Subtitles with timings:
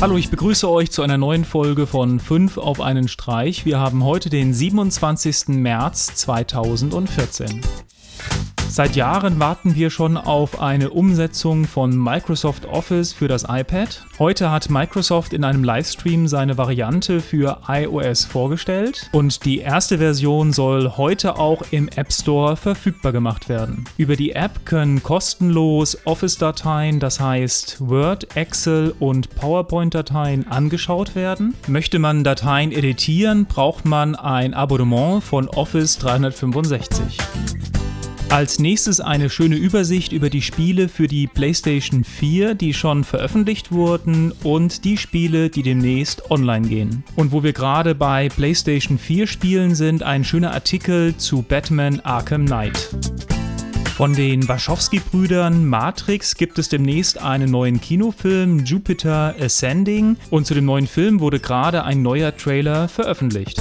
[0.00, 3.64] Hallo, ich begrüße euch zu einer neuen Folge von 5 auf einen Streich.
[3.64, 5.48] Wir haben heute den 27.
[5.48, 7.60] März 2014.
[8.70, 14.04] Seit Jahren warten wir schon auf eine Umsetzung von Microsoft Office für das iPad.
[14.18, 20.52] Heute hat Microsoft in einem Livestream seine Variante für iOS vorgestellt und die erste Version
[20.52, 23.84] soll heute auch im App Store verfügbar gemacht werden.
[23.96, 31.54] Über die App können kostenlos Office-Dateien, das heißt Word, Excel und PowerPoint-Dateien angeschaut werden.
[31.66, 37.18] Möchte man Dateien editieren, braucht man ein Abonnement von Office 365.
[38.30, 43.72] Als nächstes eine schöne Übersicht über die Spiele für die PlayStation 4, die schon veröffentlicht
[43.72, 47.04] wurden und die Spiele, die demnächst online gehen.
[47.16, 52.44] Und wo wir gerade bei PlayStation 4 Spielen sind, ein schöner Artikel zu Batman Arkham
[52.44, 52.90] Knight.
[53.96, 60.66] Von den Wachowski-Brüdern Matrix gibt es demnächst einen neuen Kinofilm, Jupiter Ascending, und zu dem
[60.66, 63.60] neuen Film wurde gerade ein neuer Trailer veröffentlicht.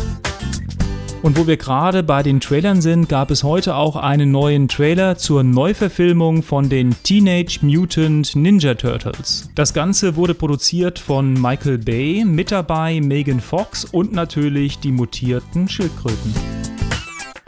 [1.23, 5.17] Und wo wir gerade bei den Trailern sind, gab es heute auch einen neuen Trailer
[5.17, 9.49] zur Neuverfilmung von den Teenage Mutant Ninja Turtles.
[9.55, 15.67] Das Ganze wurde produziert von Michael Bay, mit dabei Megan Fox und natürlich die mutierten
[15.67, 16.56] Schildkröten.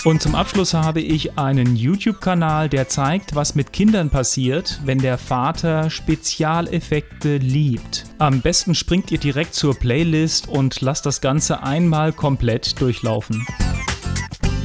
[0.05, 5.17] Und zum Abschluss habe ich einen YouTube-Kanal, der zeigt, was mit Kindern passiert, wenn der
[5.17, 8.05] Vater Spezialeffekte liebt.
[8.17, 13.45] Am besten springt ihr direkt zur Playlist und lasst das Ganze einmal komplett durchlaufen.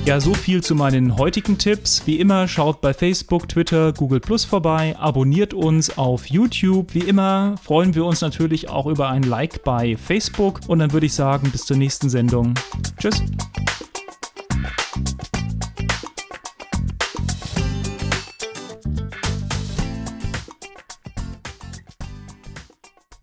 [0.05, 2.07] Ja, so viel zu meinen heutigen Tipps.
[2.07, 6.95] Wie immer, schaut bei Facebook, Twitter, Google Plus vorbei, abonniert uns auf YouTube.
[6.95, 10.61] Wie immer freuen wir uns natürlich auch über ein Like bei Facebook.
[10.69, 12.53] Und dann würde ich sagen, bis zur nächsten Sendung.
[12.99, 13.23] Tschüss.
[15.07, 15.34] you